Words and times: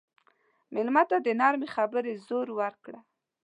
مېلمه 0.73 1.03
ته 1.09 1.17
د 1.25 1.27
نرمې 1.39 1.67
خبرې 1.75 2.13
زور 2.27 2.47
ورکړه. 2.59 2.99